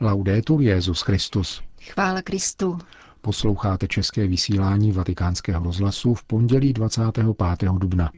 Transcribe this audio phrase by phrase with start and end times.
[0.00, 1.62] Laudetur Jezus Christus.
[1.82, 2.78] Chvála Kristu.
[3.20, 7.26] Posloucháte české vysílání Vatikánského rozhlasu v pondělí 25.
[7.78, 8.10] dubna.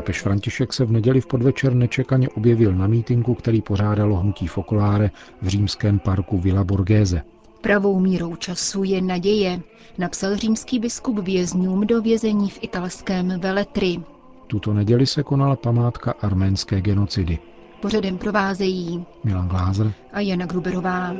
[0.00, 5.10] Papež František se v neděli v podvečer nečekaně objevil na mítinku, který pořádalo hnutí Fokoláre
[5.42, 7.22] v římském parku Villa Borghese.
[7.60, 9.60] Pravou mírou času je naděje,
[9.98, 14.00] napsal římský biskup vězňům do vězení v italském Veletri.
[14.46, 17.38] Tuto neděli se konala památka arménské genocidy.
[17.82, 21.14] Pořadem provázejí Milan Glázer a Jana Gruberová.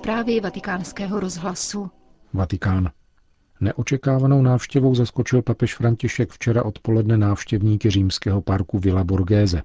[0.00, 1.90] Zprávy vatikánského rozhlasu.
[2.32, 2.90] Vatikán.
[3.60, 9.62] Neočekávanou návštěvou zaskočil papež František včera odpoledne návštěvníky římského parku Villa Borghese.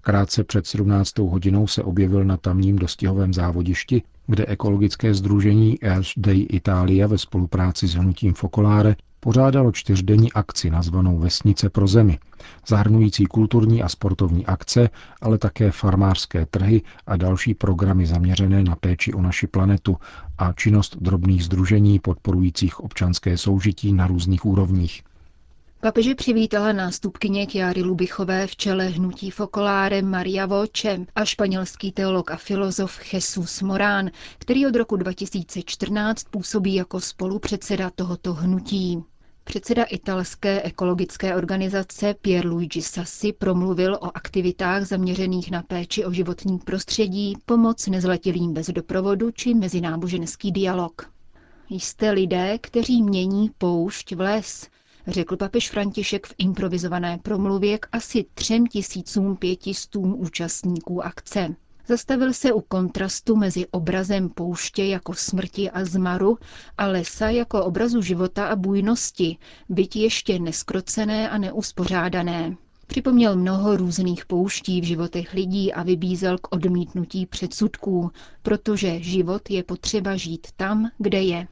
[0.00, 1.18] Krátce před 17.
[1.18, 7.88] hodinou se objevil na tamním dostihovém závodišti, kde ekologické združení Earth Day Italia ve spolupráci
[7.88, 12.18] s hnutím Focolare pořádalo čtyřdenní akci nazvanou Vesnice pro zemi,
[12.66, 19.12] zahrnující kulturní a sportovní akce, ale také farmářské trhy a další programy zaměřené na péči
[19.12, 19.96] o naši planetu
[20.38, 25.02] a činnost drobných združení podporujících občanské soužití na různých úrovních.
[25.80, 32.36] Papeže přivítala nástupkyně Kiary Lubichové v čele hnutí Focolare Maria Voce a španělský teolog a
[32.36, 39.04] filozof Jesus Morán, který od roku 2014 působí jako spolupředseda tohoto hnutí.
[39.44, 47.34] Předseda italské ekologické organizace Pierluigi Sassi promluvil o aktivitách zaměřených na péči o životní prostředí,
[47.46, 51.10] pomoc nezletilým bez doprovodu či mezináboženský dialog.
[51.70, 54.68] Jste lidé, kteří mění poušť v les,
[55.06, 61.54] řekl papež František v improvizované promluvě k asi třem tisícům pětistům účastníků akce.
[61.86, 66.38] Zastavil se u kontrastu mezi obrazem pouště jako smrti a zmaru
[66.78, 72.56] a lesa jako obrazu života a bujnosti, byť ještě neskrocené a neuspořádané.
[72.86, 78.10] Připomněl mnoho různých pouští v životech lidí a vybízel k odmítnutí předsudků,
[78.42, 81.46] protože život je potřeba žít tam, kde je.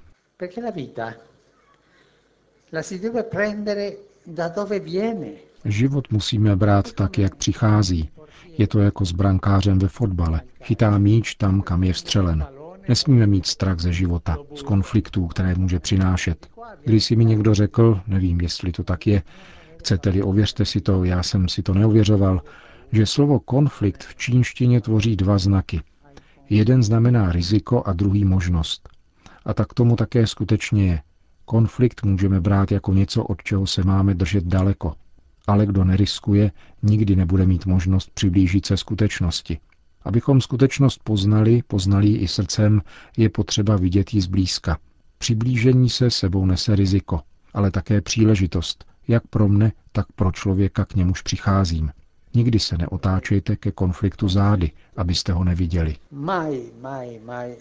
[5.65, 8.11] Život musíme brát tak, jak přichází.
[8.59, 10.41] Je to jako s brankářem ve fotbale.
[10.63, 12.47] Chytá míč tam, kam je vstřelen.
[12.89, 16.49] Nesmíme mít strach ze života, z konfliktů, které může přinášet.
[16.85, 19.23] Když si mi někdo řekl, nevím, jestli to tak je,
[19.79, 22.43] chcete-li, ověřte si to, já jsem si to neověřoval,
[22.93, 25.81] že slovo konflikt v čínštině tvoří dva znaky.
[26.51, 28.89] Jeden znamená riziko a druhý možnost.
[29.45, 31.03] A tak tomu také skutečně je.
[31.45, 34.95] Konflikt můžeme brát jako něco, od čeho se máme držet daleko.
[35.47, 36.51] Ale kdo neriskuje,
[36.83, 39.59] nikdy nebude mít možnost přiblížit se skutečnosti.
[40.05, 42.83] Abychom skutečnost poznali, poznali ji i srdcem,
[43.17, 44.79] je potřeba vidět ji zblízka.
[45.19, 47.21] Přiblížení se sebou nese riziko,
[47.55, 51.91] ale také příležitost, jak pro mne, tak pro člověka, k němuž přicházím.
[52.35, 55.97] Nikdy se neotáčejte ke konfliktu zády, abyste ho neviděli.
[56.11, 57.57] Mai, mai, mai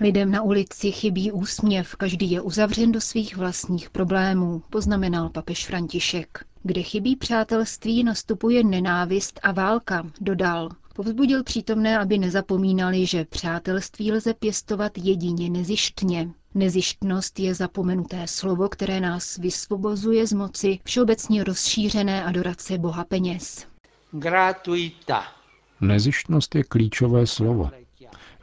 [0.00, 6.44] Lidem na ulici chybí úsměv, každý je uzavřen do svých vlastních problémů, poznamenal papež František.
[6.62, 10.68] Kde chybí přátelství, nastupuje nenávist a válka, dodal.
[10.94, 16.28] Povzbudil přítomné, aby nezapomínali, že přátelství lze pěstovat jedině nezištně.
[16.54, 23.66] Nezištnost je zapomenuté slovo, které nás vysvobozuje z moci všeobecně rozšířené adorace boha peněz.
[24.12, 25.37] Gratuita.
[25.80, 27.70] Nezištnost je klíčové slovo.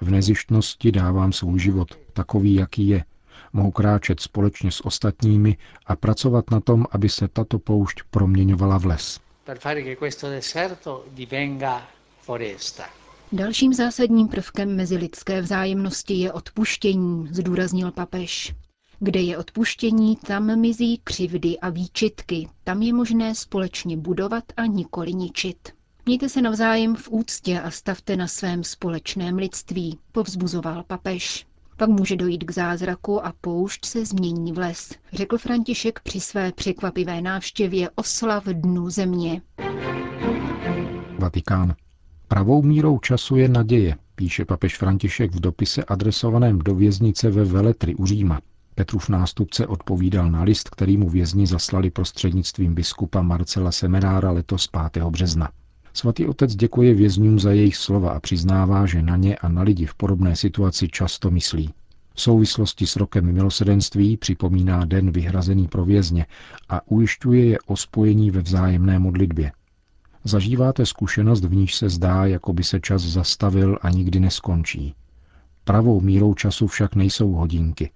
[0.01, 3.03] V nezištnosti dávám svůj život, takový, jaký je.
[3.53, 8.85] Mohu kráčet společně s ostatními a pracovat na tom, aby se tato poušť proměňovala v
[8.85, 9.19] les.
[13.31, 18.53] Dalším zásadním prvkem mezilidské vzájemnosti je odpuštění, zdůraznil papež.
[18.99, 25.13] Kde je odpuštění, tam mizí křivdy a výčitky, tam je možné společně budovat a nikoli
[25.13, 25.69] ničit.
[26.07, 31.47] Mějte se navzájem v úctě a stavte na svém společném lidství, povzbuzoval papež.
[31.77, 36.51] Pak může dojít k zázraku a poušť se změní v les, řekl František při své
[36.51, 39.41] překvapivé návštěvě oslav dnu země.
[41.19, 41.75] Vatikán.
[42.27, 43.95] Pravou mírou času je naděje.
[44.15, 48.39] píše papež František v dopise adresovaném do věznice ve Veletry u Říma.
[48.75, 55.03] Petrův nástupce odpovídal na list, který mu vězni zaslali prostřednictvím biskupa Marcela Semerára letos 5.
[55.03, 55.49] března.
[55.95, 59.85] Svatý otec děkuje vězňům za jejich slova a přiznává, že na ně a na lidi
[59.85, 61.73] v podobné situaci často myslí.
[62.13, 66.25] V souvislosti s rokem milosedenství připomíná den vyhrazený pro vězně
[66.69, 69.51] a ujišťuje je o spojení ve vzájemné modlitbě.
[70.23, 74.95] Zažíváte zkušenost, v níž se zdá, jako by se čas zastavil a nikdy neskončí.
[75.63, 77.91] Pravou mírou času však nejsou hodinky.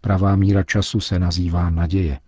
[0.00, 2.18] Pravá míra času se nazývá naděje.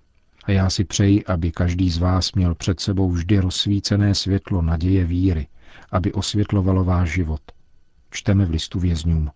[0.50, 5.04] A já si přeji, aby každý z vás měl před sebou vždy rozsvícené světlo naděje
[5.04, 5.46] víry,
[5.92, 7.40] aby osvětlovalo váš život.
[8.10, 9.30] Čteme v listu vězňům.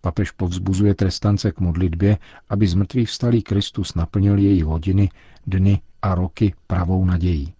[0.00, 2.18] Papež povzbuzuje trestance k modlitbě,
[2.48, 5.10] aby z mrtvých vstalý Kristus naplnil její hodiny,
[5.46, 7.54] dny a roky pravou nadějí.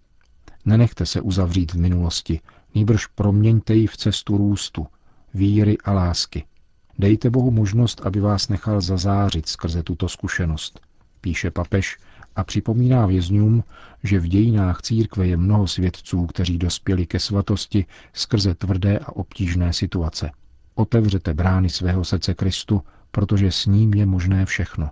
[0.65, 2.39] Nenechte se uzavřít v minulosti,
[2.75, 4.87] nýbrž proměňte ji v cestu růstu,
[5.33, 6.45] víry a lásky.
[6.99, 10.79] Dejte Bohu možnost, aby vás nechal zazářit skrze tuto zkušenost,
[11.21, 11.97] píše papež
[12.35, 13.63] a připomíná vězňům,
[14.03, 19.73] že v dějinách církve je mnoho svědců, kteří dospěli ke svatosti skrze tvrdé a obtížné
[19.73, 20.31] situace.
[20.75, 22.81] Otevřete brány svého srdce Kristu,
[23.11, 24.89] protože s ním je možné všechno.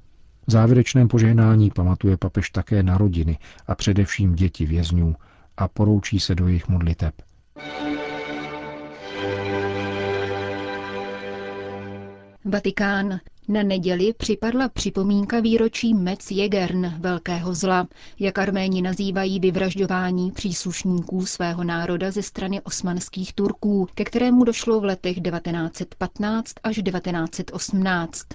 [0.48, 3.38] V závěrečném požehnání pamatuje papež také na rodiny
[3.68, 5.16] a především děti vězňů
[5.58, 7.14] a poroučí se do jejich modliteb.
[12.46, 13.20] Vatikán.
[13.52, 17.88] Na neděli připadla připomínka výročí Metz Jegern, velkého zla,
[18.20, 24.84] jak arméni nazývají vyvražďování příslušníků svého národa ze strany osmanských Turků, ke kterému došlo v
[24.84, 28.26] letech 1915 až 1918.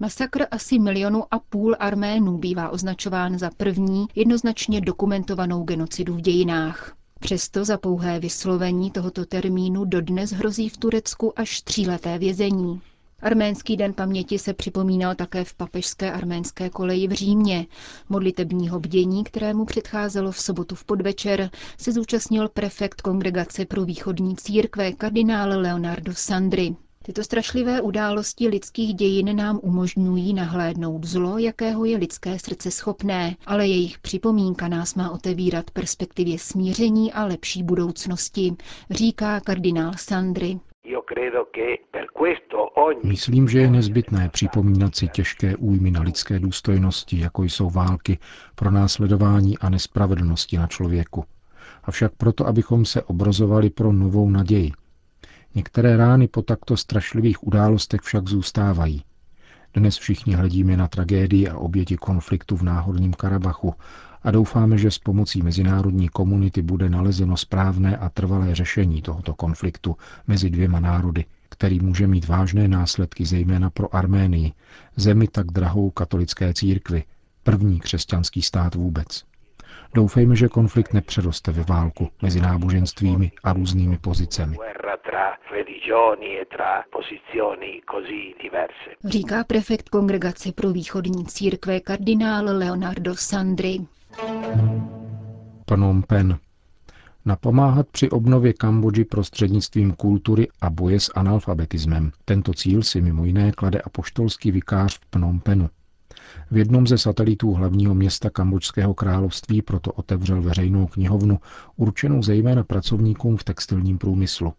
[0.00, 6.96] Masakr asi milionu a půl Arménů bývá označován za první jednoznačně dokumentovanou genocidu v dějinách.
[7.20, 12.80] Přesto za pouhé vyslovení tohoto termínu dodnes hrozí v Turecku až tříleté vězení.
[13.24, 17.66] Arménský den paměti se připomínal také v papežské arménské koleji v Římě.
[18.08, 24.92] Modlitebního bdění, kterému předcházelo v sobotu v podvečer, se zúčastnil prefekt Kongregace pro východní církve
[24.92, 26.76] kardinál Leonardo Sandri.
[27.02, 33.66] Tyto strašlivé události lidských dějin nám umožňují nahlédnout zlo, jakého je lidské srdce schopné, ale
[33.66, 38.54] jejich připomínka nás má otevírat perspektivě smíření a lepší budoucnosti,
[38.90, 40.58] říká kardinál Sandri.
[43.04, 48.18] Myslím, že je nezbytné připomínat si těžké újmy na lidské důstojnosti, jako jsou války,
[48.54, 51.24] pronásledování a nespravedlnosti na člověku.
[51.84, 54.72] Avšak proto, abychom se obrazovali pro novou naději.
[55.54, 59.04] Některé rány po takto strašlivých událostech však zůstávají.
[59.74, 63.74] Dnes všichni hledíme na tragédii a oběti konfliktu v náhodním Karabachu
[64.24, 69.96] a doufáme, že s pomocí mezinárodní komunity bude nalezeno správné a trvalé řešení tohoto konfliktu
[70.26, 74.52] mezi dvěma národy, který může mít vážné následky zejména pro Arménii,
[74.96, 77.04] zemi tak drahou katolické církvi,
[77.42, 79.24] první křesťanský stát vůbec.
[79.94, 84.56] Doufejme, že konflikt nepřeroste ve válku mezi náboženstvími a různými pozicemi.
[89.04, 93.78] Říká prefekt Kongregace pro východní církve kardinál Leonardo Sandri.
[95.66, 96.36] Phnom Penh.
[97.24, 102.12] Napomáhat při obnově Kambodži prostřednictvím kultury a boje s analfabetismem.
[102.24, 105.68] Tento cíl si mimo jiné klade apoštolský vikář v Phnom Penhu.
[106.50, 111.38] V jednom ze satelitů hlavního města Kambodžského království proto otevřel veřejnou knihovnu
[111.76, 114.52] určenou zejména pracovníkům v textilním průmyslu.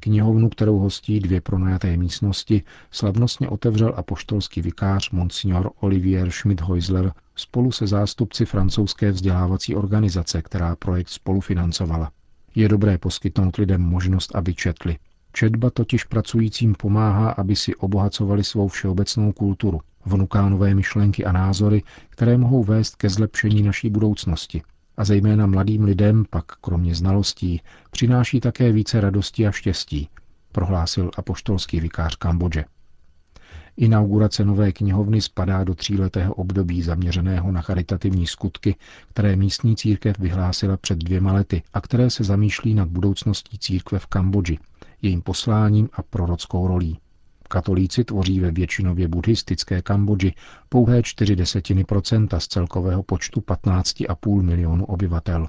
[0.00, 7.86] Knihovnu, kterou hostí dvě pronajaté místnosti, slavnostně otevřel apoštolský vikář Monsignor Olivier Schmidt-Heusler spolu se
[7.86, 12.10] zástupci francouzské vzdělávací organizace, která projekt spolufinancovala.
[12.54, 14.98] Je dobré poskytnout lidem možnost, aby četli.
[15.32, 21.82] Četba totiž pracujícím pomáhá, aby si obohacovali svou všeobecnou kulturu, vnuká nové myšlenky a názory,
[22.10, 24.62] které mohou vést ke zlepšení naší budoucnosti.
[24.96, 30.08] A zejména mladým lidem pak, kromě znalostí, přináší také více radosti a štěstí,
[30.52, 32.64] prohlásil apoštolský vikář Kambodže.
[33.76, 38.76] Inaugurace nové knihovny spadá do tříletého období zaměřeného na charitativní skutky,
[39.08, 44.06] které místní církev vyhlásila před dvěma lety a které se zamýšlí nad budoucností církve v
[44.06, 44.58] Kambodži,
[45.02, 46.98] jejím posláním a prorockou rolí.
[47.52, 50.34] Katolíci tvoří ve většinově buddhistické Kambodži
[50.68, 55.48] pouhé čtyři desetiny procenta z celkového počtu 15,5 milionu obyvatel.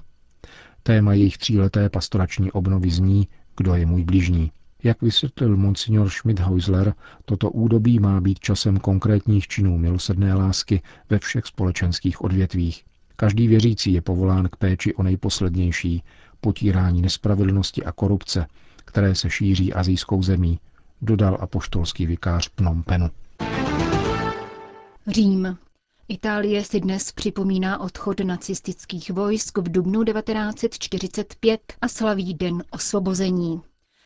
[0.82, 4.52] Téma jejich tříleté pastorační obnovy zní Kdo je můj bližní.
[4.82, 6.94] Jak vysvětlil monsignor Schmidhausler,
[7.24, 12.84] toto údobí má být časem konkrétních činů milosedné lásky ve všech společenských odvětvích.
[13.16, 16.02] Každý věřící je povolán k péči o nejposlednější,
[16.40, 18.46] potírání nespravedlnosti a korupce,
[18.84, 20.58] které se šíří azijskou zemí,
[21.04, 23.10] dodal apoštolský vikář Phnom Penhu.
[25.06, 25.58] Řím.
[26.08, 33.60] Itálie si dnes připomíná odchod nacistických vojsk v dubnu 1945 a slaví Den osvobození.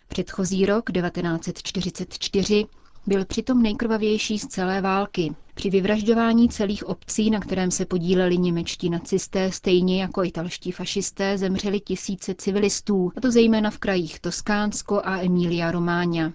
[0.09, 2.67] Předchozí rok 1944
[3.07, 5.35] byl přitom nejkrvavější z celé války.
[5.55, 11.81] Při vyvražďování celých obcí, na kterém se podíleli němečtí nacisté, stejně jako italští fašisté, zemřeli
[11.81, 16.33] tisíce civilistů, a to zejména v krajích Toskánsko a Emilia Romáňa.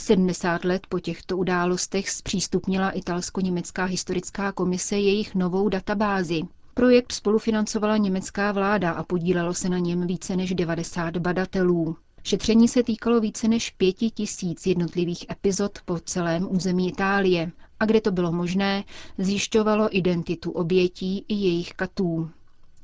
[0.00, 6.42] 70 let po těchto událostech zpřístupnila italsko-německá historická komise jejich novou databázi.
[6.74, 11.96] Projekt spolufinancovala německá vláda a podílelo se na něm více než 90 badatelů.
[12.22, 18.00] Šetření se týkalo více než pěti tisíc jednotlivých epizod po celém území Itálie a kde
[18.00, 18.84] to bylo možné,
[19.18, 22.30] zjišťovalo identitu obětí i jejich katů.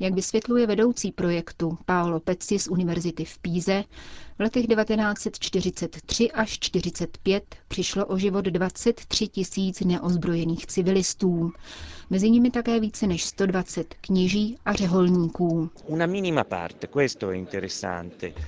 [0.03, 3.85] Jak vysvětluje vedoucí projektu Paolo Pezzi z Univerzity v Píze,
[4.39, 11.53] v letech 1943 až 1945 přišlo o život 23 tisíc neozbrojených civilistů.
[12.11, 15.71] Mezi nimi také více než 120 kněží a řeholníků.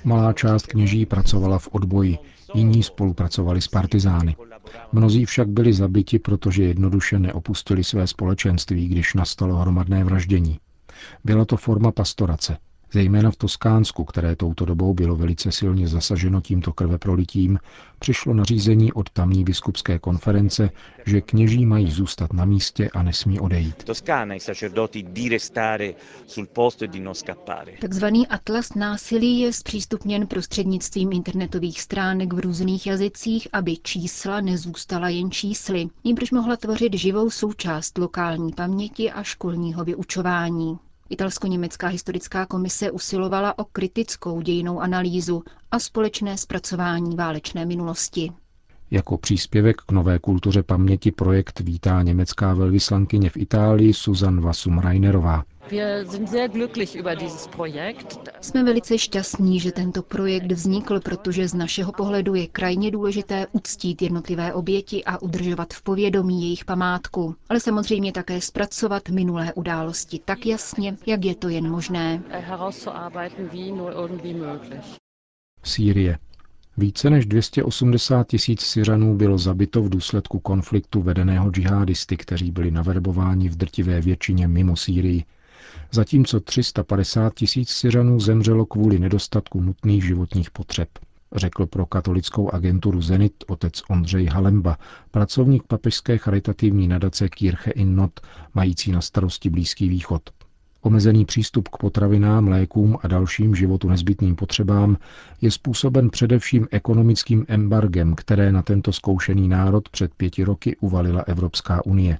[0.04, 2.18] Malá část kněží pracovala v odboji,
[2.54, 4.36] jiní spolupracovali s partizány.
[4.92, 10.58] Mnozí však byli zabiti, protože jednoduše neopustili své společenství, když nastalo hromadné vraždění.
[11.24, 12.56] Byla to forma pastorace,
[12.94, 17.58] Zejména v Toskánsku, které touto dobou bylo velice silně zasaženo tímto krveprolitím,
[17.98, 20.70] přišlo nařízení od tamní biskupské konference,
[21.06, 23.84] že kněží mají zůstat na místě a nesmí odejít.
[27.80, 35.30] Takzvaný atlas násilí je zpřístupněn prostřednictvím internetových stránek v různých jazycích, aby čísla nezůstala jen
[35.30, 40.78] čísly, níbrž mohla tvořit živou součást lokální paměti a školního vyučování.
[41.10, 48.32] Italsko-německá historická komise usilovala o kritickou dějinou analýzu a společné zpracování válečné minulosti.
[48.90, 55.44] Jako příspěvek k nové kultuře paměti projekt vítá německá velvyslankyně v Itálii Susan Vasum Reinerová.
[58.40, 64.02] Jsme velice šťastní, že tento projekt vznikl, protože z našeho pohledu je krajně důležité uctít
[64.02, 70.46] jednotlivé oběti a udržovat v povědomí jejich památku, ale samozřejmě také zpracovat minulé události tak
[70.46, 72.22] jasně, jak je to jen možné.
[75.62, 76.18] Sýrie.
[76.76, 83.48] Více než 280 tisíc Syřanů bylo zabito v důsledku konfliktu vedeného džihadisty, kteří byli naverbováni
[83.48, 85.24] v drtivé většině mimo Sýrii.
[85.92, 90.88] Zatímco 350 tisíc Syřanů zemřelo kvůli nedostatku nutných životních potřeb,
[91.34, 94.78] řekl pro katolickou agenturu Zenit otec Ondřej Halemba,
[95.10, 98.20] pracovník papežské charitativní nadace Kirche in Not,
[98.54, 100.22] mající na starosti Blízký východ.
[100.80, 104.96] Omezený přístup k potravinám, lékům a dalším životu nezbytným potřebám
[105.40, 111.86] je způsoben především ekonomickým embargem, které na tento zkoušený národ před pěti roky uvalila Evropská
[111.86, 112.18] unie.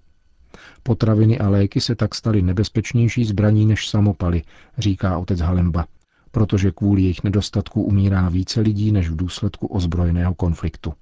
[0.82, 4.42] Potraviny a léky se tak staly nebezpečnější zbraní než samopaly,
[4.78, 5.86] říká otec Halemba,
[6.30, 10.92] protože kvůli jejich nedostatku umírá více lidí než v důsledku ozbrojeného konfliktu.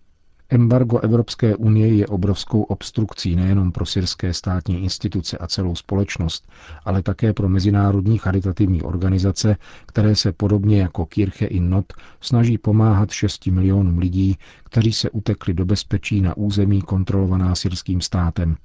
[0.52, 6.48] Embargo Evropské unie je obrovskou obstrukcí nejenom pro syrské státní instituce a celou společnost,
[6.84, 9.56] ale také pro mezinárodní charitativní organizace,
[9.86, 15.54] které se podobně jako Kirche in Not snaží pomáhat 6 milionům lidí, kteří se utekli
[15.54, 18.56] do bezpečí na území kontrolovaná syrským státem.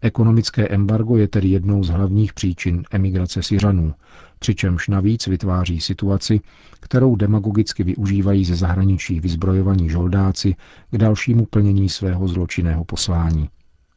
[0.00, 3.94] Ekonomické embargo je tedy jednou z hlavních příčin emigrace Syřanů,
[4.38, 6.40] přičemž navíc vytváří situaci,
[6.80, 10.54] kterou demagogicky využívají ze zahraničí vyzbrojovaní žoldáci
[10.90, 13.48] k dalšímu plnění svého zločinného poslání.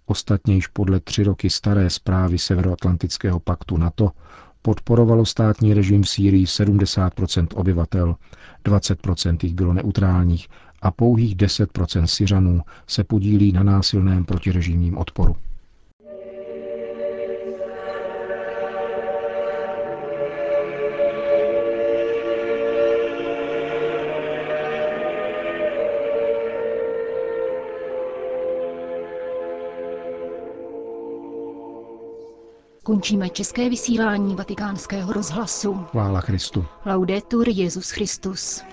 [0.05, 4.11] Ostatně již podle tři roky staré zprávy Severoatlantického paktu NATO
[4.61, 7.13] podporovalo státní režim v Sýrii 70
[7.53, 8.15] obyvatel,
[8.63, 10.47] 20 jich bylo neutrálních
[10.81, 15.35] a pouhých 10% Syřanů se podílí na násilném protirežimním odporu.
[32.89, 35.73] Končíme české vysílání vatikánského rozhlasu.
[35.73, 36.65] Chvála Kristu.
[36.85, 38.63] Laudetur Jezus Christus.